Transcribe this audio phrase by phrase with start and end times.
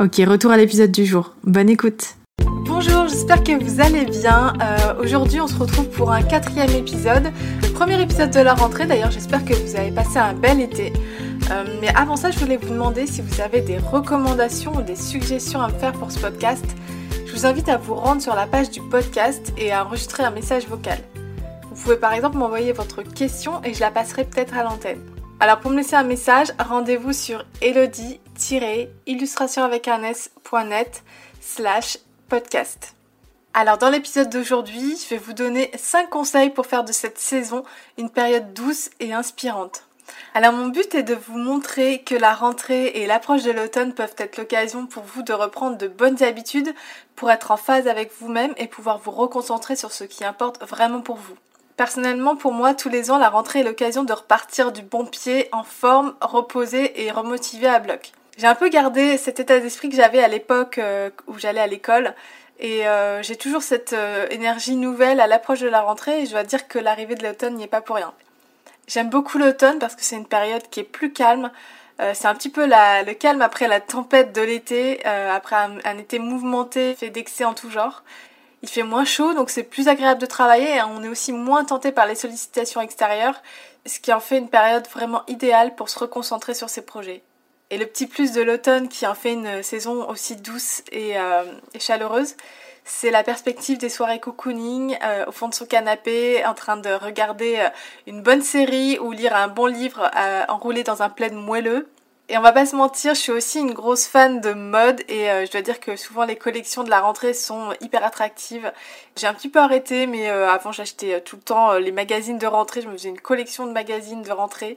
[0.00, 1.34] Ok, retour à l'épisode du jour.
[1.44, 2.16] Bonne écoute.
[2.64, 4.54] Bonjour, j'espère que vous allez bien.
[4.62, 7.30] Euh, aujourd'hui, on se retrouve pour un quatrième épisode,
[7.74, 8.86] premier épisode de la rentrée.
[8.86, 10.92] D'ailleurs, j'espère que vous avez passé un bel été.
[11.50, 14.96] Euh, mais avant ça, je voulais vous demander si vous avez des recommandations ou des
[14.96, 16.64] suggestions à me faire pour ce podcast.
[17.26, 20.30] Je vous invite à vous rendre sur la page du podcast et à enregistrer un
[20.30, 20.98] message vocal.
[21.70, 25.00] Vous pouvez par exemple m'envoyer votre question et je la passerai peut-être à l'antenne.
[25.40, 28.21] Alors pour me laisser un message, rendez-vous sur elodie-illustration
[29.56, 31.02] avec un s.net
[31.40, 31.98] slash
[32.28, 32.94] podcast.
[33.54, 37.62] Alors dans l'épisode d'aujourd'hui, je vais vous donner 5 conseils pour faire de cette saison
[37.98, 39.84] une période douce et inspirante.
[40.34, 44.16] Alors mon but est de vous montrer que la rentrée et l'approche de l'automne peuvent
[44.18, 46.74] être l'occasion pour vous de reprendre de bonnes habitudes
[47.14, 51.00] pour être en phase avec vous-même et pouvoir vous reconcentrer sur ce qui importe vraiment
[51.00, 51.36] pour vous.
[51.76, 55.48] Personnellement, pour moi, tous les ans, la rentrée est l'occasion de repartir du bon pied,
[55.52, 58.12] en forme, reposé et remotivé à bloc.
[58.38, 61.66] J'ai un peu gardé cet état d'esprit que j'avais à l'époque euh, où j'allais à
[61.66, 62.14] l'école.
[62.60, 66.30] Et euh, j'ai toujours cette euh, énergie nouvelle à l'approche de la rentrée et je
[66.30, 68.12] dois dire que l'arrivée de l'automne n'y est pas pour rien.
[68.86, 71.50] J'aime beaucoup l'automne parce que c'est une période qui est plus calme.
[72.14, 76.18] c'est un petit peu le calme après la tempête de l'été, après un, un, été
[76.18, 78.02] mouvementé, fait d'excès en tout genre.
[78.62, 81.64] Il fait moins chaud, donc c'est plus agréable de travailler et on est aussi moins
[81.64, 83.40] tenté par les sollicitations extérieures,
[83.86, 87.22] ce qui en fait une période vraiment idéale pour se reconcentrer sur ses projets.
[87.72, 91.42] Et le petit plus de l'automne qui en fait une saison aussi douce et, euh,
[91.80, 92.36] chaleureuse,
[92.84, 96.90] c'est la perspective des soirées cocooning euh, au fond de son canapé, en train de
[96.90, 97.68] regarder euh,
[98.06, 100.10] une bonne série ou lire un bon livre
[100.50, 101.88] enroulé dans un plaid moelleux
[102.28, 105.26] et on va pas se mentir, je suis aussi une grosse fan de mode et
[105.44, 108.72] je dois dire que souvent les collections de la rentrée sont hyper attractives.
[109.16, 112.38] J'ai un petit peu arrêté, mais euh, avant j'achetais euh, tout le temps les magazines
[112.38, 112.82] de rentrée.
[112.82, 114.76] Je me faisais une collection de magazines de rentrée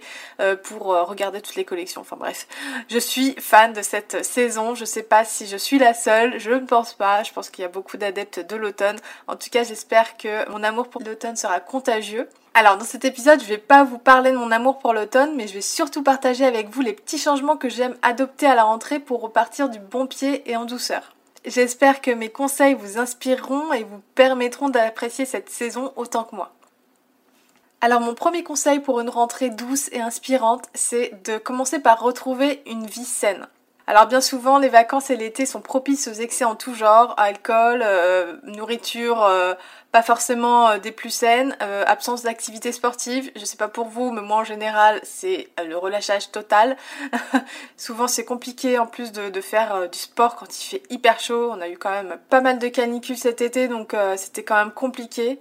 [0.64, 2.02] pour regarder toutes les collections.
[2.02, 2.48] Enfin bref,
[2.90, 4.76] je suis fan de cette saison.
[4.76, 7.24] Je sais pas si je suis la seule, je ne pense pas.
[7.24, 8.98] Je pense qu'il y a beaucoup d'adeptes de l'automne.
[9.28, 12.28] En tout cas, j'espère que mon amour pour l'automne sera contagieux.
[12.58, 15.46] Alors dans cet épisode, je vais pas vous parler de mon amour pour l'automne, mais
[15.46, 19.00] je vais surtout partager avec vous les petits changements que j'aime adopter à la rentrée
[19.00, 21.15] pour repartir du bon pied et en douceur.
[21.46, 26.54] J'espère que mes conseils vous inspireront et vous permettront d'apprécier cette saison autant que moi.
[27.82, 32.64] Alors mon premier conseil pour une rentrée douce et inspirante, c'est de commencer par retrouver
[32.66, 33.48] une vie saine.
[33.88, 37.84] Alors bien souvent, les vacances et l'été sont propices aux excès en tout genre, alcool,
[37.84, 39.54] euh, nourriture euh,
[39.92, 43.32] pas forcément euh, des plus saines, absence d'activité sportive.
[43.36, 46.78] Je sais pas pour vous, mais moi en général, c'est le relâchage total.
[47.78, 51.52] souvent, c'est compliqué en plus de, de faire du sport quand il fait hyper chaud.
[51.52, 54.72] On a eu quand même pas mal de canicules cet été, donc c'était quand même
[54.72, 55.40] compliqué.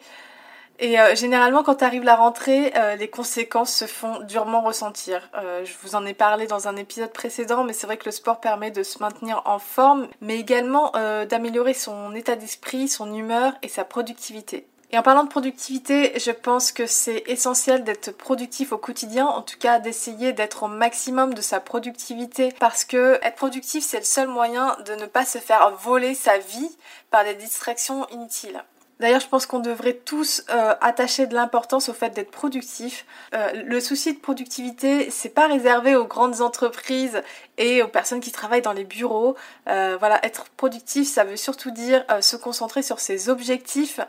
[0.81, 5.31] Et euh, généralement, quand arrive la rentrée, euh, les conséquences se font durement ressentir.
[5.37, 8.11] Euh, je vous en ai parlé dans un épisode précédent, mais c'est vrai que le
[8.11, 10.93] sport permet de se maintenir en forme, mais également
[11.29, 14.67] d'améliorer son état d'esprit, son humeur et sa productivité.
[14.91, 19.43] Et en parlant de productivité, je pense que c'est essentiel d'être productif au quotidien, en
[19.43, 24.05] tout cas d'essayer d'être au maximum de sa productivité, parce que être productif, c'est le
[24.05, 26.70] seul moyen de ne pas se faire voler sa vie
[27.11, 28.62] par des distractions inutiles.
[29.05, 33.05] D'ailleurs, je pense qu'on devrait tous euh, attacher de l'importance au fait d'être productif.
[33.35, 37.21] Euh, le souci de productivité, c'est pas réservé aux grandes entreprises
[37.59, 39.37] et aux personnes qui travaillent dans les bureaux.
[39.69, 44.01] Euh, voilà, être productif, ça veut surtout dire se concentrer sur ses objectifs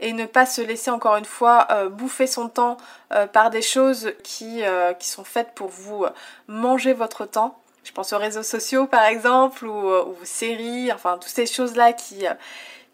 [0.00, 2.76] et ne pas se laisser encore une fois bouffer son temps
[3.32, 4.62] par des choses qui,
[4.98, 6.04] qui sont faites pour vous
[6.46, 7.58] manger votre temps.
[7.84, 12.26] Je pense aux réseaux sociaux par exemple ou aux séries, enfin toutes ces choses-là qui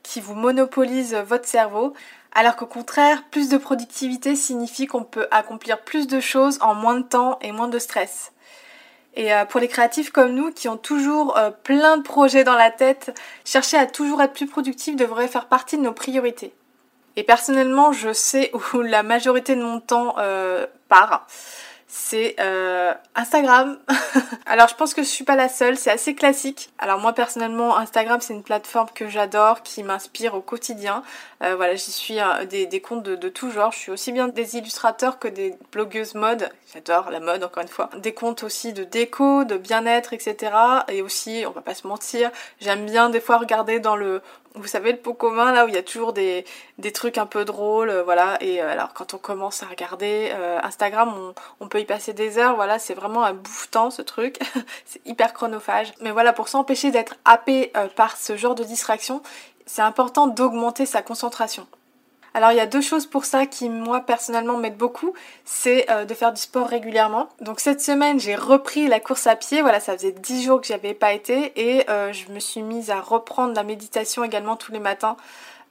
[0.08, 1.92] qui vous monopolise votre cerveau,
[2.32, 6.98] alors qu'au contraire, plus de productivité signifie qu'on peut accomplir plus de choses en moins
[6.98, 8.32] de temps et moins de stress.
[9.16, 13.18] Et pour les créatifs comme nous qui ont toujours plein de projets dans la tête,
[13.44, 16.54] chercher à toujours être plus productif devrait faire partie de nos priorités.
[17.16, 20.14] Et personnellement, je sais où la majorité de mon temps
[20.88, 21.26] part
[21.88, 23.78] c'est euh, Instagram.
[24.46, 26.70] Alors je pense que je suis pas la seule, c'est assez classique.
[26.78, 31.02] Alors moi personnellement, Instagram c'est une plateforme que j'adore, qui m'inspire au quotidien.
[31.42, 33.70] Euh, voilà, j'y suis euh, des, comptes de, de, tout genre.
[33.72, 36.50] Je suis aussi bien des illustrateurs que des blogueuses mode.
[36.72, 37.90] J'adore la mode encore une fois.
[37.96, 40.52] Des comptes aussi de déco, de bien-être, etc.
[40.88, 42.30] Et aussi, on va pas se mentir,
[42.60, 44.20] j'aime bien des fois regarder dans le
[44.54, 46.44] vous savez le pot commun là où il y a toujours des,
[46.78, 48.38] des trucs un peu drôles, euh, voilà.
[48.40, 50.32] Et alors quand on commence à regarder
[50.64, 51.14] Instagram,
[51.60, 52.80] on, peut y passer des heures, voilà.
[52.80, 54.38] C'est vraiment un bouffe-temps ce truc,
[54.84, 55.92] c'est hyper chronophage.
[56.00, 59.22] Mais voilà, pour s'empêcher d'être happé par ce genre de distraction,
[59.68, 61.66] c'est important d'augmenter sa concentration.
[62.34, 65.12] Alors il y a deux choses pour ça qui moi personnellement m'aident beaucoup,
[65.44, 67.28] c'est euh, de faire du sport régulièrement.
[67.40, 70.66] Donc cette semaine j'ai repris la course à pied, voilà ça faisait 10 jours que
[70.66, 74.56] j'y avais pas été et euh, je me suis mise à reprendre la méditation également
[74.56, 75.16] tous les matins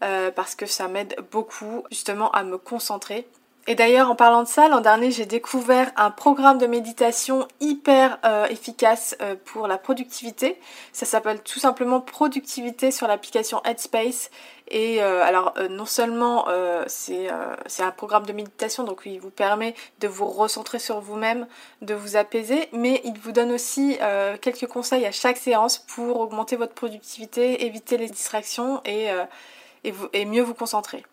[0.03, 3.27] euh, parce que ça m'aide beaucoup justement à me concentrer.
[3.69, 8.17] Et d'ailleurs, en parlant de ça, l'an dernier, j'ai découvert un programme de méditation hyper
[8.49, 10.57] efficace pour la productivité.
[10.93, 14.29] Ça s'appelle tout simplement Productivité sur l'application Headspace.
[14.69, 19.29] Et euh, alors euh, non seulement euh, c'est un programme de méditation, donc il vous
[19.29, 21.47] permet de vous recentrer sur vous-même,
[21.81, 23.97] de vous apaiser, mais il vous donne aussi
[24.41, 29.07] quelques conseils à chaque séance pour augmenter votre productivité, éviter les distractions et,
[29.83, 31.03] et, et mieux vous concentrer.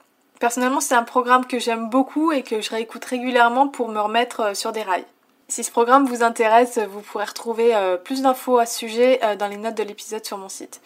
[0.40, 4.56] Personnellement, c'est un programme que j'aime beaucoup et que je réécoute régulièrement pour me remettre
[4.56, 5.06] sur des rails.
[5.48, 7.72] Si ce programme vous intéresse, vous pourrez retrouver
[8.04, 10.80] plus d'infos à ce sujet dans les notes de l'épisode sur mon site.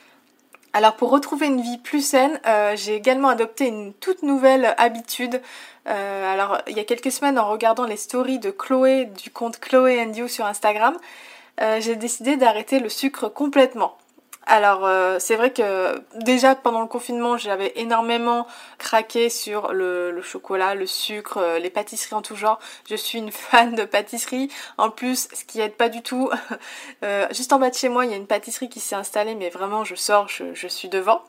[0.73, 5.41] Alors pour retrouver une vie plus saine, euh, j'ai également adopté une toute nouvelle habitude.
[5.89, 9.59] Euh, alors il y a quelques semaines en regardant les stories de Chloé du compte
[9.61, 10.97] Chloé and You sur Instagram,
[11.61, 13.97] euh, j'ai décidé d'arrêter le sucre complètement.
[14.51, 18.47] Alors euh, c'est vrai que déjà pendant le confinement j'avais énormément
[18.79, 22.59] craqué sur le, chocolat, le sucre, euh, les pâtisseries en tout genre.
[22.89, 24.51] Je suis une fan de pâtisserie.
[24.79, 26.31] En plus, ce qui aide pas du tout,
[27.05, 29.35] euh, juste en bas de chez moi il y a une pâtisserie qui s'est installée
[29.35, 31.23] mais vraiment je sors, je, suis devant.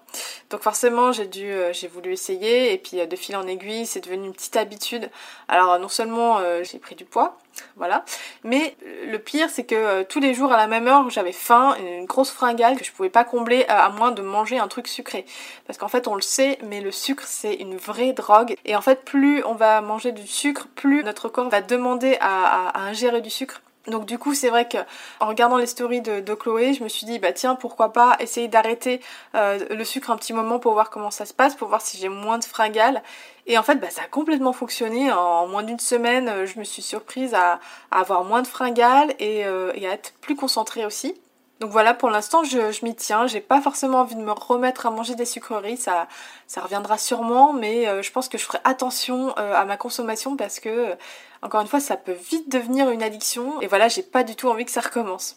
[0.50, 4.28] Donc forcément j'ai dû, j'ai voulu essayer et puis de fil en aiguille c'est devenu
[4.28, 5.10] une petite habitude.
[5.48, 7.38] Alors non seulement j'ai pris du poids,
[7.76, 8.04] voilà.
[8.44, 8.76] Mais
[9.06, 12.32] le pire, c'est que tous les jours à la même heure, j'avais faim, une grosse
[12.32, 15.26] fringale que je pouvais pas combler à moins de manger un truc sucré.
[15.66, 18.56] Parce qu'en fait, on le sait, mais le sucre, c'est une vraie drogue.
[18.66, 22.80] Et en fait, plus on va manger du sucre, plus notre corps va demander à,
[22.80, 23.62] ingérer du sucre.
[23.90, 24.78] Donc du coup c'est vrai que
[25.20, 28.48] en regardant les stories de, Chloé, je me suis dit bah tiens pourquoi pas essayer
[28.48, 29.02] d'arrêter
[29.36, 31.98] euh, le sucre un petit moment pour voir comment ça se passe, pour voir si
[31.98, 33.02] j'ai moins de fringales.
[33.48, 35.12] Et en fait bah ça a complètement fonctionné.
[35.12, 37.60] En moins d'une semaine, euh, je me suis surprise à,
[37.92, 41.16] avoir moins de fringales et, euh, et à être plus concentrée aussi.
[41.60, 43.28] Donc voilà, pour l'instant, je, je m'y tiens.
[43.28, 45.78] J'ai pas forcément envie de me remettre à manger des sucreries.
[45.78, 46.08] Ça,
[46.48, 50.38] ça reviendra sûrement, mais euh, je pense que je ferai attention euh, à ma consommation
[50.38, 50.96] parce que,
[51.42, 53.60] encore une fois, ça peut vite devenir une addiction.
[53.62, 55.36] Et voilà, j'ai pas du tout envie que ça recommence.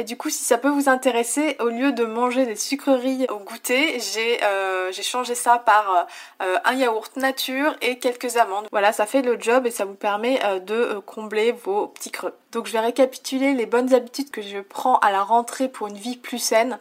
[0.00, 3.36] Et du coup, si ça peut vous intéresser, au lieu de manger des sucreries au
[3.36, 6.06] goûter, j'ai euh, changé ça par
[6.40, 8.66] euh, un yaourt nature et quelques amandes.
[8.72, 12.32] Voilà, ça fait le job et ça vous permet euh, de combler vos petits creux.
[12.52, 15.98] Donc je vais récapituler les bonnes habitudes que je prends à la rentrée pour une
[15.98, 16.78] vie plus saine.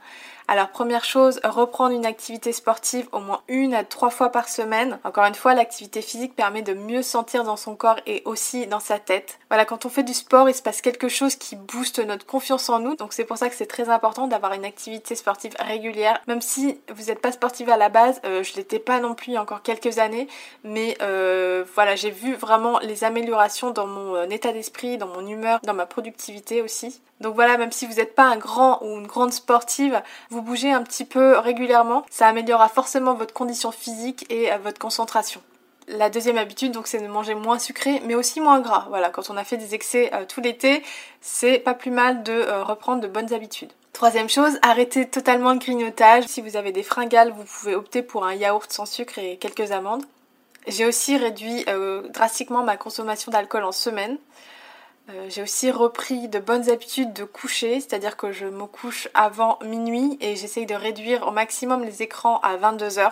[0.52, 4.98] Alors première chose, reprendre une activité sportive au moins une à trois fois par semaine.
[5.04, 8.80] Encore une fois, l'activité physique permet de mieux sentir dans son corps et aussi dans
[8.80, 9.38] sa tête.
[9.52, 12.68] Voilà, quand on fait du sport, il se passe quelque chose qui booste notre confiance
[12.70, 12.96] en nous.
[12.96, 16.20] Donc c'est pour ça que c'est très important d'avoir une activité sportive régulière.
[16.26, 19.34] Même si vous n'êtes pas sportive à la base, euh, je l'étais pas non plus
[19.34, 20.28] il y a encore quelques années,
[20.64, 25.28] mais euh, voilà, j'ai vu vraiment les améliorations dans mon euh, état d'esprit, dans mon
[25.28, 27.02] humeur, dans ma productivité aussi.
[27.22, 30.72] Donc voilà, même si vous n'êtes pas un grand ou une grande sportive, vous bougez
[30.72, 35.42] un petit peu régulièrement, ça améliorera forcément votre condition physique et euh, votre concentration.
[35.88, 38.86] La deuxième habitude, donc, c'est de manger moins sucré, mais aussi moins gras.
[38.90, 40.84] Voilà, quand on a fait des excès euh, tout l'été,
[41.20, 43.72] c'est pas plus mal de euh, reprendre de bonnes habitudes.
[43.94, 46.26] Troisième chose, arrêtez totalement le grignotage.
[46.26, 49.72] Si vous avez des fringales, vous pouvez opter pour un yaourt sans sucre et quelques
[49.72, 50.04] amandes.
[50.68, 51.66] J'ai aussi réduit
[52.14, 54.18] drastiquement ma consommation d'alcool en semaine.
[55.10, 59.58] Euh, j'ai aussi repris de bonnes habitudes de coucher, c'est-à-dire que je me couche avant
[59.66, 63.12] minuit et j'essaye de réduire au maximum les écrans à 22h.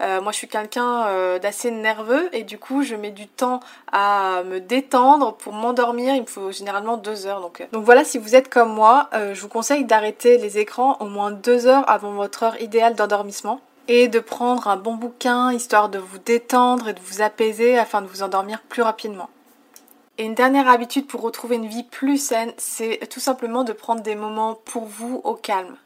[0.00, 3.60] Euh, moi je suis quelqu'un euh, d'assez nerveux et du coup je mets du temps
[3.92, 7.40] à me détendre pour m'endormir, il me faut généralement 2 heures.
[7.40, 11.06] Donc, donc voilà, si vous êtes comme moi, je vous conseille d'arrêter les écrans au
[11.06, 15.88] moins 2 heures avant votre heure idéale d'endormissement et de prendre un bon bouquin histoire
[15.88, 19.28] de vous détendre et de vous apaiser afin de vous endormir plus rapidement.
[20.18, 24.02] Et une dernière habitude pour retrouver une vie plus saine, c'est tout simplement de prendre
[24.02, 25.76] des moments pour vous au calme.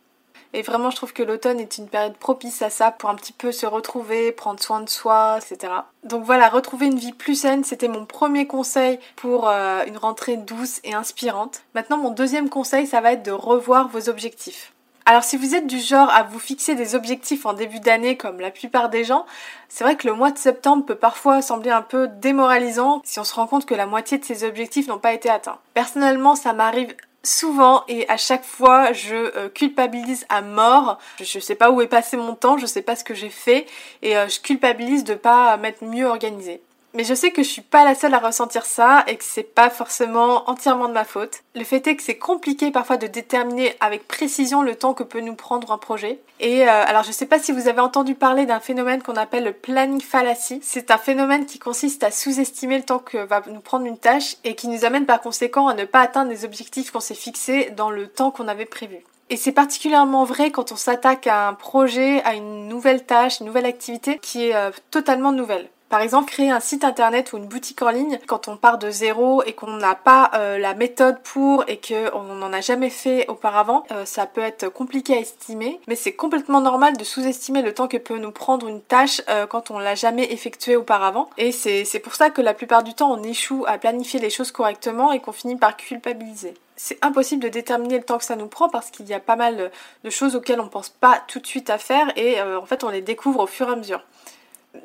[0.53, 3.33] Et vraiment, je trouve que l'automne est une période propice à ça pour un petit
[3.33, 5.73] peu se retrouver, prendre soin de soi, etc.
[6.03, 10.37] Donc voilà, retrouver une vie plus saine, c'était mon premier conseil pour euh, une rentrée
[10.37, 11.63] douce et inspirante.
[11.75, 14.73] Maintenant, mon deuxième conseil, ça va être de revoir vos objectifs.
[15.07, 18.41] Alors si vous êtes du genre à vous fixer des objectifs en début d'année comme
[18.41, 19.27] la plupart des gens,
[19.69, 23.25] c'est vrai que le mois de septembre peut parfois sembler un peu démoralisant si on
[23.25, 25.59] se rend compte que la moitié de ces objectifs n'ont pas été atteints.
[25.75, 30.99] Personnellement, ça m'arrive souvent et à chaque fois je euh, culpabilise à mort.
[31.21, 33.67] Je, sais pas où est passé mon temps, je sais pas ce que j'ai fait
[34.03, 36.63] et euh, je culpabilise de pas m'être mieux organisée.
[36.93, 39.43] Mais je sais que je suis pas la seule à ressentir ça et que c'est
[39.45, 41.43] pas forcément entièrement de ma faute.
[41.55, 45.21] Le fait est que c'est compliqué parfois de déterminer avec précision le temps que peut
[45.21, 46.19] nous prendre un projet.
[46.41, 49.45] Et euh, alors je sais pas si vous avez entendu parler d'un phénomène qu'on appelle
[49.45, 50.59] le planning fallacy.
[50.63, 54.37] C'est un phénomène qui consiste à sous-estimer le temps que va nous prendre une tâche
[54.43, 57.71] et qui nous amène par conséquent à ne pas atteindre les objectifs qu'on s'est fixés
[57.77, 58.97] dans le temps qu'on avait prévu.
[59.33, 63.47] Et c'est particulièrement vrai quand on s'attaque à un projet, à une nouvelle tâche, une
[63.47, 65.69] nouvelle activité qui est euh, totalement nouvelle.
[65.91, 68.93] Par exemple, créer un site internet ou une boutique en ligne quand on part de
[68.93, 73.27] zéro et qu'on n'a pas euh, la méthode pour et qu'on n'en a jamais fait
[73.27, 77.75] auparavant, euh, ça peut être compliqué à estimer, mais c'est complètement normal de sous-estimer le
[77.75, 81.29] temps que peut nous prendre une tâche euh, quand on l'a jamais effectuée auparavant.
[81.37, 84.53] Et c'est pour ça que la plupart du temps on échoue à planifier les choses
[84.53, 88.47] correctement et qu'on finit par culpabiliser c'est impossible de déterminer le temps que ça nous
[88.47, 89.71] prend parce qu'il y a pas mal
[90.03, 92.89] de choses auxquelles on pense pas tout de suite à faire et en fait on
[92.89, 94.03] les découvre au fur et à mesure.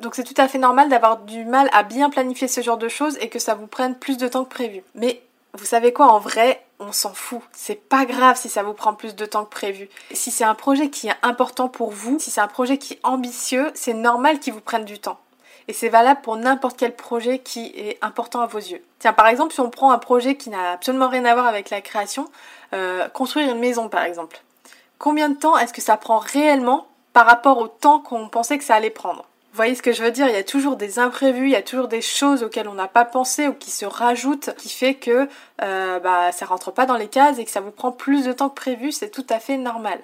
[0.02, 2.88] Donc c'est tout à fait normal d'avoir du mal à bien planifier ce genre de
[2.88, 4.82] choses et que ça vous prenne plus de temps que prévu.
[4.94, 5.22] Mais
[5.54, 7.40] vous savez quoi, en vrai, on s'en fout.
[7.52, 9.88] C'est pas grave si ça vous prend plus de temps que prévu.
[10.12, 13.00] Si c'est un projet qui est important pour vous, si c'est un projet qui est
[13.02, 15.18] ambitieux, c'est normal qu'il vous prenne du temps.
[15.68, 18.82] Et c'est valable pour n'importe quel projet qui est important à vos yeux.
[18.98, 21.70] Tiens, par exemple, si on prend un projet qui n'a absolument rien à voir avec
[21.70, 22.28] la création,
[22.72, 24.42] euh, construire une maison par exemple.
[24.98, 28.64] Combien de temps est-ce que ça prend réellement par rapport au temps qu'on pensait que
[28.64, 29.24] ça allait prendre?
[29.56, 30.28] Vous voyez ce que je veux dire?
[30.28, 32.88] Il y a toujours des imprévus, il y a toujours des choses auxquelles on n'a
[32.88, 35.30] pas pensé ou qui se rajoutent, qui fait que
[35.62, 38.34] euh, bah, ça rentre pas dans les cases et que ça vous prend plus de
[38.34, 39.98] temps que prévu, c'est tout à fait normal.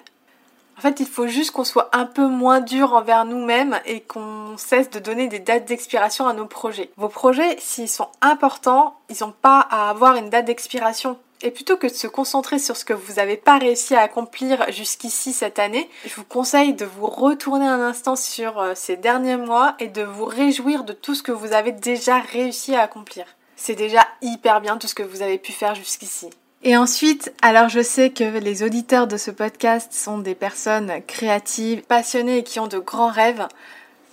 [0.75, 4.57] En fait, il faut juste qu'on soit un peu moins dur envers nous-mêmes et qu'on
[4.57, 6.89] cesse de donner des dates d'expiration à nos projets.
[6.97, 11.19] Vos projets, s'ils sont importants, ils n'ont pas à avoir une date d'expiration.
[11.45, 14.65] Et plutôt que de se concentrer sur ce que vous n'avez pas réussi à accomplir
[14.71, 19.35] jusqu'ici cette année, je vous conseille de vous retourner un instant sur euh, ces derniers
[19.35, 23.25] mois et de vous réjouir de tout ce que vous avez déjà réussi à accomplir.
[23.57, 26.29] C'est déjà hyper bien tout ce que vous avez pu faire jusqu'ici.
[26.63, 31.81] Et ensuite, alors je sais que les auditeurs de ce podcast sont des personnes créatives,
[31.81, 33.45] passionnées et qui ont de grands rêves.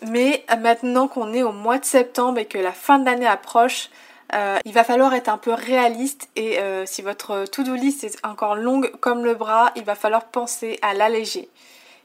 [0.05, 3.89] Mais maintenant qu'on est au mois de septembre et que la fin de l'année approche,
[4.35, 8.25] euh, il va falloir être un peu réaliste et euh, si votre to-do list est
[8.25, 11.49] encore longue comme le bras, il va falloir penser à l'alléger.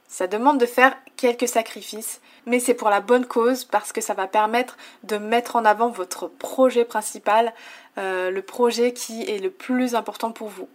[0.07, 4.13] Ça demande de faire quelques sacrifices, mais c'est pour la bonne cause parce que ça
[4.13, 7.53] va permettre de mettre en avant votre projet principal,
[7.97, 10.67] euh, le projet qui est le plus important pour vous.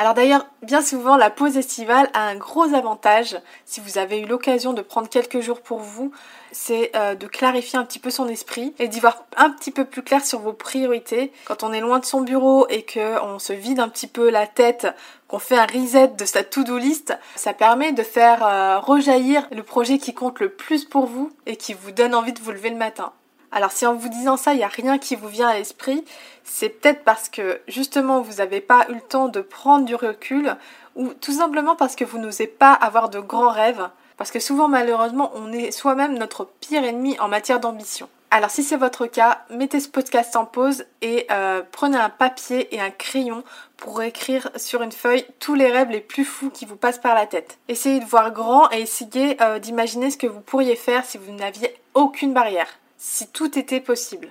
[0.00, 4.26] Alors d'ailleurs, bien souvent, la pause estivale a un gros avantage, si vous avez eu
[4.26, 6.12] l'occasion de prendre quelques jours pour vous,
[6.52, 9.84] c'est euh, de clarifier un petit peu son esprit et d'y voir un petit peu
[9.84, 11.32] plus clair sur vos priorités.
[11.46, 14.46] Quand on est loin de son bureau et qu'on se vide un petit peu la
[14.46, 14.86] tête,
[15.26, 19.64] qu'on fait un reset de sa to-do list, ça permet de faire euh, rejaillir le
[19.64, 22.70] projet qui compte le plus pour vous et qui vous donne envie de vous lever
[22.70, 23.12] le matin.
[23.50, 26.04] Alors si en vous disant ça, il n'y a rien qui vous vient à l'esprit,
[26.44, 30.56] c'est peut-être parce que justement vous n'avez pas eu le temps de prendre du recul
[30.96, 33.88] ou tout simplement parce que vous n'osez pas avoir de grands rêves.
[34.18, 38.08] Parce que souvent malheureusement on est soi-même notre pire ennemi en matière d'ambition.
[38.30, 42.74] Alors si c'est votre cas, mettez ce podcast en pause et euh, prenez un papier
[42.74, 43.42] et un crayon
[43.78, 47.14] pour écrire sur une feuille tous les rêves les plus fous qui vous passent par
[47.14, 47.56] la tête.
[47.68, 51.32] Essayez de voir grand et essayez euh, d'imaginer ce que vous pourriez faire si vous
[51.32, 54.28] n'aviez aucune barrière si tout était possible.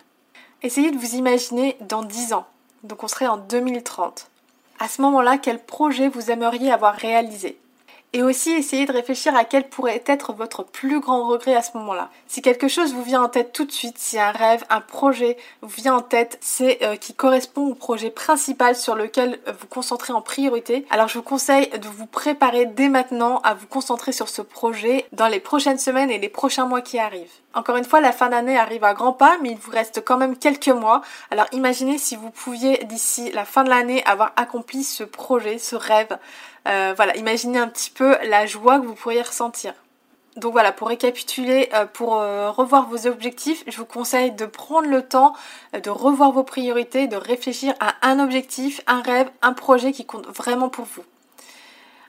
[0.62, 2.46] Essayez de vous imaginer dans 10 ans,
[2.84, 4.30] donc on serait en 2030.
[4.80, 7.58] À ce moment-là, quel projet vous aimeriez avoir réalisé?
[8.18, 11.78] Et aussi essayez de réfléchir à quel pourrait être votre plus grand regret à ce
[11.78, 12.10] moment-là.
[12.26, 15.38] Si quelque chose vous vient en tête tout de suite, si un rêve, un projet
[15.62, 19.68] vous vient en tête, c'est euh, qui correspond au projet principal sur lequel euh, vous
[19.68, 24.12] concentrez en priorité, alors je vous conseille de vous préparer dès maintenant à vous concentrer
[24.12, 27.30] sur ce projet dans les prochaines semaines et les prochains mois qui arrivent.
[27.54, 30.18] Encore une fois, la fin d'année arrive à grands pas, mais il vous reste quand
[30.18, 31.02] même quelques mois.
[31.32, 35.76] Alors imaginez si vous pouviez d'ici la fin de l'année avoir accompli ce projet, ce
[35.76, 36.18] rêve.
[36.68, 39.74] Euh, voilà, imaginez un petit peu la joie que vous pourriez ressentir.
[40.36, 44.88] Donc voilà, pour récapituler, euh, pour euh, revoir vos objectifs, je vous conseille de prendre
[44.88, 45.34] le temps
[45.74, 50.28] de revoir vos priorités, de réfléchir à un objectif, un rêve, un projet qui compte
[50.28, 51.04] vraiment pour vous.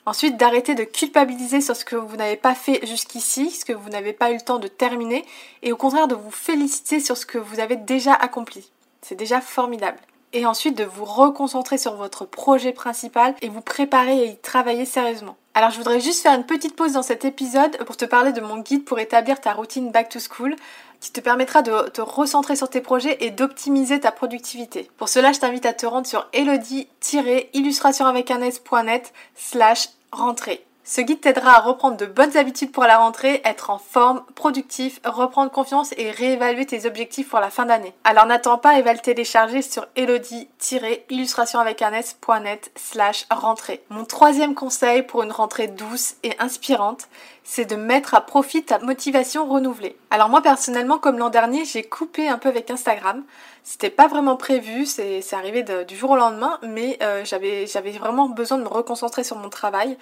[0.05, 3.91] Ensuite, d'arrêter de culpabiliser sur ce que vous n'avez pas fait jusqu'ici, ce que vous
[3.91, 5.25] n'avez pas eu le temps de terminer,
[5.63, 8.71] et au contraire de vous féliciter sur ce que vous avez déjà accompli.
[9.03, 9.99] C'est déjà formidable
[10.33, 14.85] et ensuite de vous reconcentrer sur votre projet principal et vous préparer à y travailler
[14.85, 15.37] sérieusement.
[15.55, 18.41] Alors je voudrais juste faire une petite pause dans cet épisode pour te parler de
[18.41, 20.55] mon guide pour établir ta routine back to school
[21.01, 24.91] qui te permettra de te recentrer sur tes projets et d'optimiser ta productivité.
[24.97, 30.68] Pour cela, je t'invite à te rendre sur elodie-illustration avec un s.net slash rentrée.
[30.91, 35.01] Ce guide t'aidera à reprendre de bonnes habitudes pour la rentrée, être en forme, productif,
[35.05, 37.93] reprendre confiance et réévaluer tes objectifs pour la fin d'année.
[38.05, 43.83] Alors n'attends pas et va le télécharger sur elodie-illustration avec un s.net slash rentrée.
[43.91, 47.09] Mon troisième conseil pour une rentrée douce et inspirante,
[47.51, 49.97] c'est de mettre à profit ta motivation renouvelée.
[50.11, 53.25] Alors moi personnellement, comme l'an dernier, j'ai coupé un peu avec Instagram.
[53.65, 58.59] C'était pas vraiment prévu, c'est arrivé du jour au lendemain, mais euh, j'avais vraiment besoin
[58.59, 59.97] de me reconcentrer sur mon travail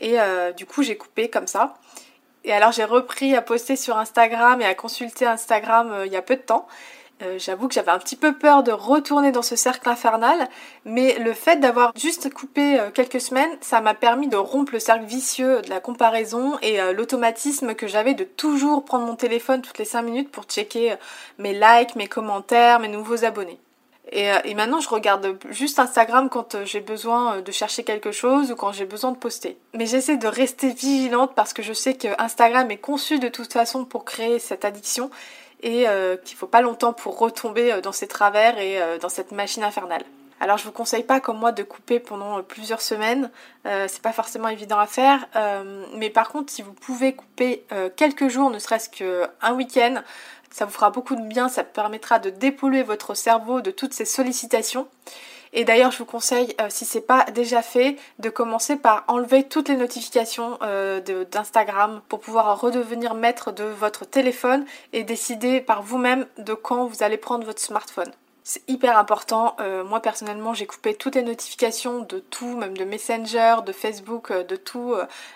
[0.00, 1.74] et euh, du coup j'ai coupé comme ça.
[2.42, 6.16] Et alors j'ai repris à poster sur Instagram et à consulter Instagram euh, il y
[6.16, 6.66] a peu de temps.
[7.20, 10.48] Euh, j'avoue que j'avais un petit peu peur de retourner dans ce cercle infernal,
[10.84, 14.78] mais le fait d'avoir juste coupé euh, quelques semaines, ça m'a permis de rompre le
[14.78, 19.62] cercle vicieux de la comparaison et euh, l'automatisme que j'avais de toujours prendre mon téléphone
[19.62, 20.94] toutes les 5 minutes pour checker
[21.38, 23.58] mes likes, mes commentaires, mes nouveaux abonnés.
[24.10, 28.56] Et, et maintenant, je regarde juste Instagram quand j'ai besoin de chercher quelque chose ou
[28.56, 29.58] quand j'ai besoin de poster.
[29.74, 33.52] Mais j'essaie de rester vigilante parce que je sais que Instagram est conçu de toute
[33.52, 35.10] façon pour créer cette addiction
[35.60, 39.08] et euh, qu'il faut pas longtemps pour retomber euh, dans ces travers et euh, dans
[39.08, 40.02] cette machine infernale.
[40.40, 43.28] Alors je vous conseille pas comme moi de couper pendant plusieurs semaines,
[43.64, 45.26] c'est pas forcément évident à faire,
[45.96, 47.64] mais par contre si vous pouvez couper
[47.96, 50.00] quelques jours, ne serait-ce qu'un week-end,
[50.52, 54.04] ça vous fera beaucoup de bien, ça permettra de dépolluer votre cerveau de toutes ces
[54.04, 54.86] sollicitations.
[55.52, 59.44] Et d'ailleurs, je vous conseille, euh, si c'est pas déjà fait, de commencer par enlever
[59.44, 61.00] toutes les notifications euh,
[61.30, 67.02] d'Instagram pour pouvoir redevenir maître de votre téléphone et décider par vous-même de quand vous
[67.02, 68.10] allez prendre votre smartphone.
[68.44, 69.56] C'est hyper important.
[69.60, 74.32] Euh, moi personnellement, j'ai coupé toutes les notifications de tout, même de Messenger, de Facebook,
[74.32, 74.94] de tout,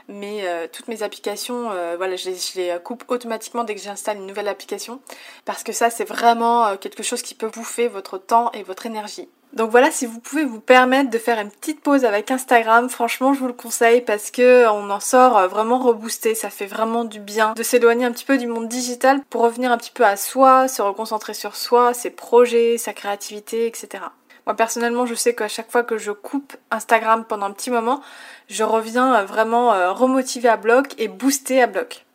[0.09, 4.27] mais toutes mes applications, voilà, je les, je les, coupe automatiquement dès que j'installe une
[4.27, 5.03] nouvelle application,
[5.45, 9.29] parce que ça, c'est vraiment quelque chose qui peut bouffer votre temps et votre énergie.
[9.53, 13.35] Donc voilà, si vous pouvez vous permettre de faire une petite pause avec Instagram, franchement
[13.35, 17.05] je vous le conseille parce que on en sort euh, vraiment reboosté, ça fait vraiment
[17.05, 20.07] du bien de s'éloigner un petit peu du monde digital pour revenir un petit peu
[20.07, 24.05] à soi, se reconcentrer sur soi, ses projets, sa créativité, etc.
[24.47, 28.01] Moi personnellement je sais qu'à chaque fois que je coupe Instagram pendant un petit moment,
[28.49, 32.07] je reviens euh, vraiment euh, remotivé à bloc et boosté à bloc.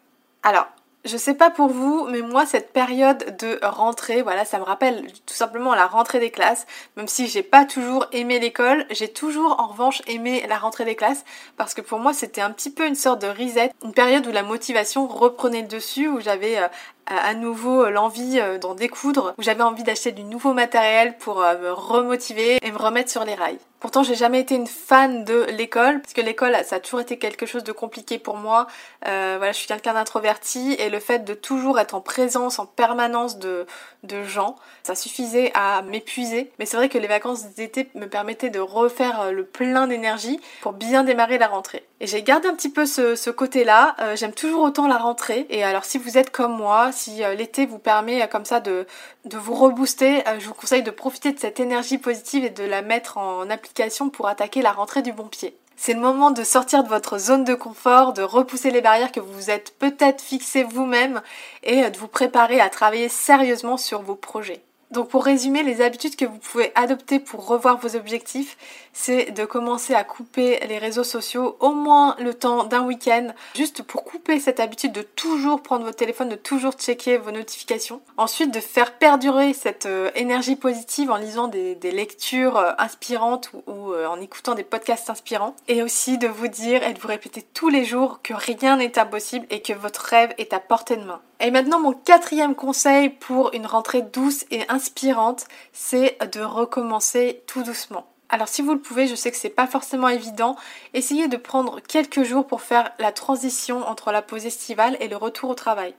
[0.41, 0.67] Alors,
[1.05, 5.07] je sais pas pour vous, mais moi cette période de rentrée, voilà, ça me rappelle
[5.25, 6.65] tout simplement la rentrée des classes.
[6.95, 10.95] Même si j'ai pas toujours aimé l'école, j'ai toujours en revanche aimé la rentrée des
[10.95, 11.23] classes
[11.55, 14.31] parce que pour moi c'était un petit peu une sorte de reset, une période où
[14.31, 16.67] la motivation reprenait le dessus, où j'avais euh,
[17.08, 21.38] à nouveau euh, l'envie euh, d'en découdre, où j'avais envie d'acheter du nouveau matériel pour
[21.39, 23.60] me remotiver et me remettre sur les rails.
[23.80, 27.20] Pourtant, j'ai jamais été une fan de l'école, parce que l'école, ça a toujours été
[27.20, 28.65] quelque chose de compliqué pour moi.
[29.08, 32.65] Euh, voilà, je suis quelqu'un d'introverti, et le fait de toujours être en présence, en
[32.65, 33.67] permanence de,
[34.02, 36.52] de gens, ça suffisait à m'épuiser.
[36.58, 40.39] Mais c'est vrai que les vacances d'été me permettaient de refaire euh, le plein d'énergie
[40.62, 41.86] pour bien démarrer la rentrée.
[42.00, 43.96] Et j'ai gardé un petit peu ce, ce côté-là.
[44.00, 45.46] Euh, j'aime toujours autant la rentrée.
[45.52, 48.86] Et alors, si vous êtes comme moi, si l'été vous permet comme ça de,
[49.31, 53.17] vous rebooster, je vous conseille de profiter de cette énergie positive et de la mettre
[53.17, 55.57] en application pour attaquer la rentrée du bon pied.
[55.79, 59.19] C'est le moment de sortir de votre zone de confort, de repousser les barrières que
[59.19, 61.21] vous vous êtes peut-être fixées vous-même
[61.62, 64.63] et de vous préparer à travailler sérieusement sur vos projets.
[64.91, 68.58] Donc pour résumer, les habitudes que vous pouvez adopter pour revoir vos objectifs,
[68.93, 73.84] c'est de commencer à couper les réseaux sociaux au moins le temps d'un week-end, juste
[73.84, 78.02] pour couper cette habitude de toujours prendre votre téléphone, de toujours checker vos notifications.
[78.15, 83.91] Ensuite, de faire perdurer cette euh, énergie positive en lisant des, lectures euh, inspirantes ou,
[83.91, 85.56] euh, en écoutant des podcasts inspirants.
[85.67, 88.97] Et aussi de vous dire et de vous répéter tous les jours que rien n'est
[88.97, 91.21] impossible et que votre rêve est à portée de main.
[91.39, 97.63] Et maintenant, mon quatrième conseil pour une rentrée douce et inspirante, c'est de recommencer tout
[97.63, 98.08] doucement.
[98.30, 100.58] Alors si vous le pouvez, je sais que c'est pas forcément évident,
[100.93, 105.15] essayez de prendre quelques jours pour faire la transition entre la pause estivale et le
[105.15, 105.93] retour au travail.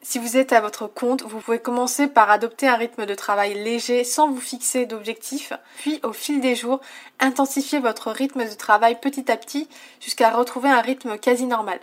[0.00, 3.54] Si vous êtes à votre compte, vous pouvez commencer par adopter un rythme de travail
[3.54, 6.80] léger sans vous fixer d'objectifs, puis au fil des jours,
[7.20, 9.68] intensifier votre rythme de travail petit à petit
[10.00, 11.80] jusqu'à retrouver un rythme quasi normal.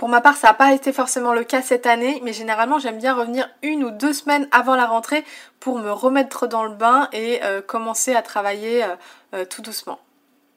[0.00, 2.96] Pour ma part, ça n'a pas été forcément le cas cette année, mais généralement j'aime
[2.96, 5.26] bien revenir une ou deux semaines avant la rentrée
[5.60, 8.96] pour me remettre dans le bain et euh, commencer à travailler euh,
[9.34, 9.98] euh, tout doucement.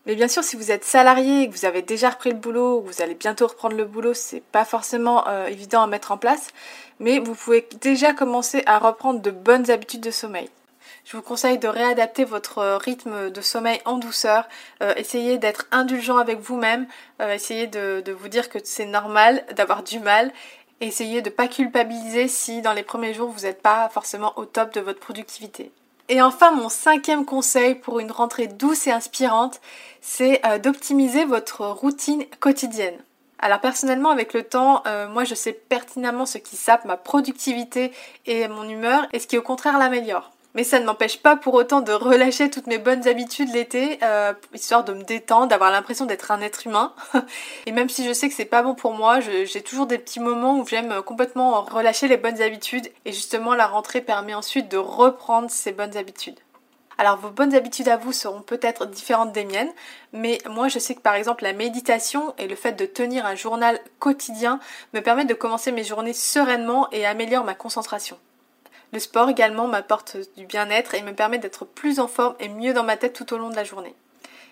[0.05, 2.81] Mais bien sûr, si vous êtes salarié que vous avez déjà repris le boulot, ou
[2.83, 6.47] que vous allez bientôt reprendre le boulot, c'est pas forcément évident à mettre en place,
[7.01, 10.49] mais vous pouvez déjà commencer à reprendre de bonnes habitudes de sommeil.
[11.05, 14.47] Je vous conseille de réadapter votre euh, rythme de sommeil en douceur.
[14.81, 16.87] Euh, essayez d'être indulgent avec vous-même.
[17.21, 20.31] Euh, essayez de, de, vous dire que c'est normal d'avoir du mal.
[20.79, 24.45] essayez de ne pas culpabiliser si dans les premiers jours vous n'êtes pas forcément au
[24.45, 25.71] top de votre productivité.
[26.09, 29.61] Et enfin, mon cinquième conseil pour une rentrée douce et inspirante,
[30.01, 32.97] c'est d'optimiser votre routine quotidienne.
[33.39, 37.93] Alors personnellement, avec le temps, moi je sais pertinemment ce qui sape ma productivité
[38.25, 40.32] et mon humeur et ce qui au contraire l'améliore.
[40.55, 44.33] Mais ça ne m'empêche pas pour autant de relâcher toutes mes bonnes habitudes l'été, euh,
[44.53, 46.93] histoire de me détendre, d'avoir l'impression d'être un être humain.
[47.65, 50.19] Et même si je sais que c'est pas bon pour moi, j'ai toujours des petits
[50.19, 52.91] moments où j'aime complètement relâcher les bonnes habitudes.
[53.05, 56.39] Et justement, la rentrée permet ensuite de reprendre ces bonnes habitudes.
[56.97, 59.71] Alors vos bonnes habitudes à vous seront peut-être différentes des miennes,
[60.11, 63.35] mais moi je sais que par exemple la méditation et le fait de tenir un
[63.35, 64.59] journal quotidien
[64.93, 68.17] me permettent de commencer mes journées sereinement et améliore ma concentration.
[68.93, 72.73] Le sport également m'apporte du bien-être et me permet d'être plus en forme et mieux
[72.73, 73.95] dans ma tête tout au long de la journée.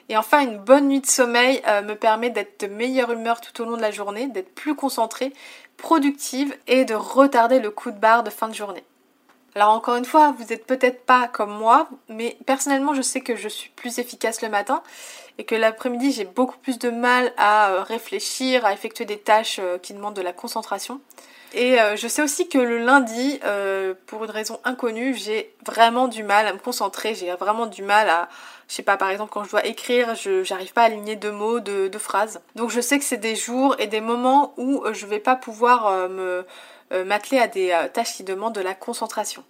[0.09, 3.61] Et enfin, une bonne nuit de sommeil euh, me permet d'être de meilleure humeur tout
[3.61, 5.31] au long de la journée, d'être plus concentrée,
[5.77, 8.83] productive et de retarder le coup de barre de fin de journée.
[9.53, 13.35] Alors encore une fois, vous n'êtes peut-être pas comme moi, mais personnellement je sais que
[13.35, 14.81] je suis plus efficace le matin
[15.37, 19.59] et que l'après-midi j'ai beaucoup plus de mal à euh, réfléchir, à effectuer des tâches
[19.59, 20.99] euh, qui demandent de la concentration.
[21.53, 26.07] Et euh, je sais aussi que le lundi, euh, pour une raison inconnue, j'ai vraiment
[26.07, 28.29] du mal à me concentrer, j'ai vraiment du mal à,
[28.69, 31.31] je sais pas, par exemple quand je dois écrire, je j'arrive pas à aligner deux
[31.31, 32.39] mots, deux, phrases.
[32.55, 35.35] Donc je sais que c'est des jours et des moments où euh, je vais pas
[35.35, 36.45] pouvoir me
[37.05, 39.45] m'atteler à des tâches qui demandent de la concentration.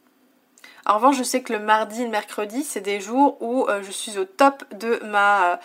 [0.85, 3.89] En revanche, je sais que le mardi et le mercredi, c'est des jours où je
[3.89, 5.59] suis au top de ma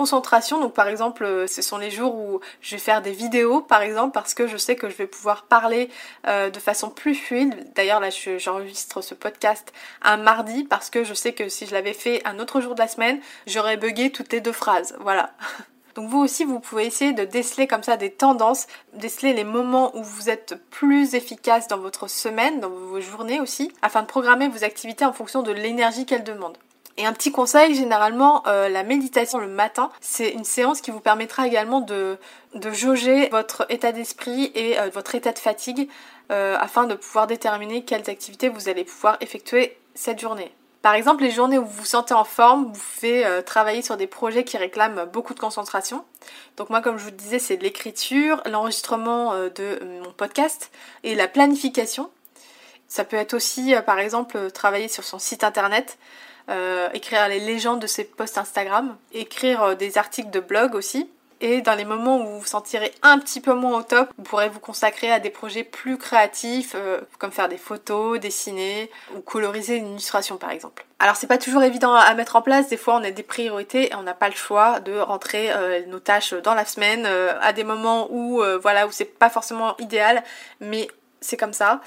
[0.00, 0.58] concentration.
[0.58, 3.82] Donc par exemple, euh, ce sont les jours où je vais faire des vidéos par
[3.82, 5.90] exemple parce que je sais que je vais pouvoir parler
[6.26, 7.70] euh, de façon plus fluide.
[7.74, 8.08] D'ailleurs là
[8.38, 12.38] j'enregistre ce podcast un mardi parce que je sais que si je l'avais fait un
[12.38, 14.96] autre jour de la semaine, j'aurais bugué toutes les deux phrases.
[15.00, 15.32] Voilà.
[15.96, 19.94] Donc vous aussi, vous pouvez essayer de déceler comme ça des tendances, déceler les moments
[19.94, 24.48] où vous êtes plus efficace dans votre semaine, dans vos journées aussi, afin de programmer
[24.48, 26.56] vos activités en fonction de l'énergie qu'elles demandent.
[27.00, 31.00] Et un petit conseil, généralement, euh, la méditation le matin, c'est une séance qui vous
[31.00, 32.18] permettra également de,
[32.54, 35.88] de jauger votre état d'esprit et euh, votre état de fatigue
[36.30, 40.52] euh, afin de pouvoir déterminer quelles activités vous allez pouvoir effectuer cette journée.
[40.82, 44.06] Par exemple, les journées où vous vous sentez en forme, vous pouvez travailler sur des
[44.06, 46.04] projets qui réclament beaucoup de concentration.
[46.58, 50.70] Donc moi, comme je vous le disais, c'est l'écriture, l'enregistrement de mon podcast
[51.02, 52.10] et la planification.
[52.90, 55.96] Ça peut être aussi, par exemple, travailler sur son site internet.
[56.50, 61.08] Euh, écrire les légendes de ses posts Instagram, écrire euh, des articles de blog aussi.
[61.42, 64.24] Et dans les moments où vous vous sentirez un petit peu moins au top, vous
[64.24, 69.20] pourrez vous consacrer à des projets plus créatifs, euh, comme faire des photos, dessiner ou
[69.20, 70.84] coloriser une illustration par exemple.
[70.98, 73.90] Alors c'est pas toujours évident à mettre en place, des fois on a des priorités
[73.90, 75.50] et on n'a pas le choix de rentrer
[75.86, 80.22] nos tâches dans la semaine à des moments où voilà où c'est pas forcément idéal,
[80.60, 80.88] mais
[81.22, 81.80] c'est comme ça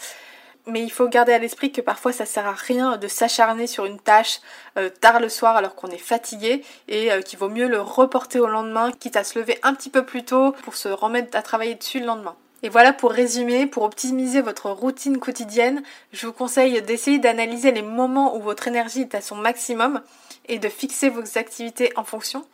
[0.65, 3.85] mais il faut garder à l'esprit que parfois ça sert à rien de s'acharner sur
[3.85, 4.39] une tâche
[4.77, 8.39] euh, tard le soir alors qu'on est fatigué et euh, qu'il vaut mieux le reporter
[8.39, 11.41] au lendemain, quitte à se lever un petit peu plus tôt pour se remettre à
[11.41, 12.35] travailler dessus le lendemain.
[12.61, 17.81] Et voilà pour résumer, pour optimiser votre routine quotidienne, je vous conseille d'essayer d'analyser les
[17.81, 20.01] moments où votre énergie est à son maximum
[20.47, 22.45] et de fixer vos activités en fonction.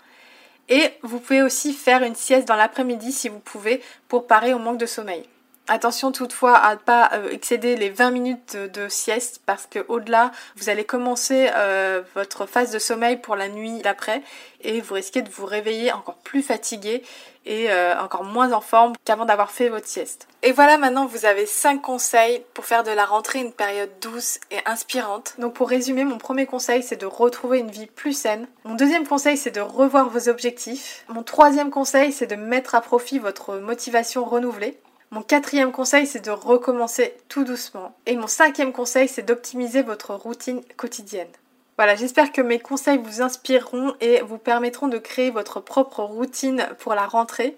[0.67, 4.59] Et vous pouvez aussi faire une sieste dans l'après-midi si vous pouvez pour parer au
[4.59, 5.23] manque de sommeil.
[5.71, 10.31] Attention toutefois à ne pas euh, excéder les 20 minutes de, sieste parce que au-delà,
[10.55, 14.23] vous allez commencer euh, votre phase de sommeil pour la nuit d'après
[14.61, 17.03] et vous risquez de vous réveiller encore plus fatigué
[17.45, 20.27] et euh, encore moins en forme qu'avant d'avoir fait votre sieste.
[20.41, 24.39] Et voilà, maintenant vous avez 5 conseils pour faire de la rentrée une période douce
[24.49, 25.35] et inspirante.
[25.37, 28.47] Donc pour résumer, mon premier conseil c'est de retrouver une vie plus saine.
[28.63, 31.05] Mon deuxième conseil c'est de revoir vos objectifs.
[31.09, 34.79] Mon troisième conseil c'est de mettre à profit votre motivation renouvelée.
[35.11, 37.95] Mon quatrième conseil, c'est de recommencer tout doucement.
[38.05, 41.31] Et mon cinquième conseil, c'est d'optimiser votre routine quotidienne.
[41.77, 46.67] Voilà, j'espère que mes conseils vous inspireront et vous permettront de créer votre propre routine
[46.77, 47.57] pour la rentrée.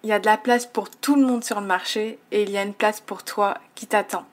[0.04, 2.52] Il y a de la place pour tout le monde sur le marché et il
[2.52, 4.26] y a une place pour toi qui t'attend.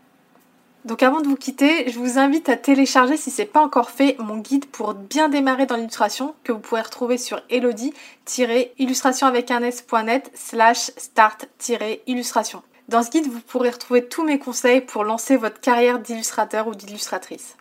[0.85, 3.91] Donc avant de vous quitter, je vous invite à télécharger si ce n'est pas encore
[3.91, 9.51] fait mon guide pour bien démarrer dans l'illustration que vous pourrez retrouver sur elodie-illustration avec
[9.53, 12.63] un s.net slash start-illustration.
[12.89, 16.75] Dans ce guide, vous pourrez retrouver tous mes conseils pour lancer votre carrière d'illustrateur ou
[16.77, 17.57] d'illustratrice.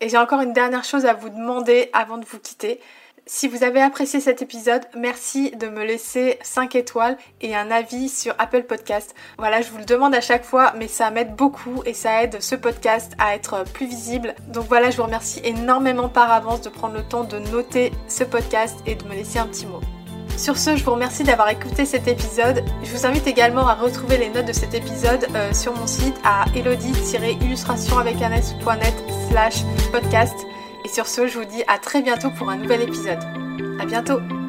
[0.00, 2.80] Et j'ai encore une dernière chose à vous demander avant de vous quitter.
[3.26, 8.08] Si vous avez apprécié cet épisode, merci de me laisser 5 étoiles et un avis
[8.08, 9.14] sur Apple Podcast.
[9.36, 12.40] Voilà, je vous le demande à chaque fois, mais ça m'aide beaucoup et ça aide
[12.40, 14.34] ce podcast à être plus visible.
[14.48, 18.24] Donc voilà, je vous remercie énormément par avance de prendre le temps de noter ce
[18.24, 19.80] podcast et de me laisser un petit mot.
[20.40, 22.64] Sur ce, je vous remercie d'avoir écouté cet épisode.
[22.82, 26.16] Je vous invite également à retrouver les notes de cet épisode euh, sur mon site
[26.24, 28.94] à elodie-illustration avec un s.net
[29.28, 30.46] slash podcast.
[30.82, 33.20] Et sur ce, je vous dis à très bientôt pour un nouvel épisode.
[33.78, 34.39] À bientôt!